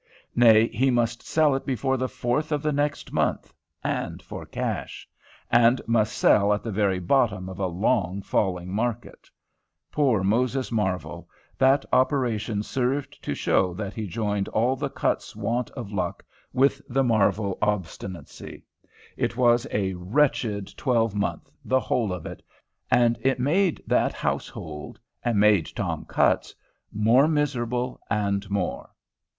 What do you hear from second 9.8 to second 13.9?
Poor Moses Marvel! That operation served to show